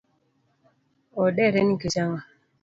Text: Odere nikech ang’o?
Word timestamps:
Odere 1.23 1.59
nikech 1.65 1.97
ang’o? 2.03 2.19